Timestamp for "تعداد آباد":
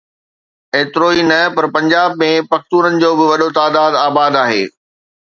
3.59-4.33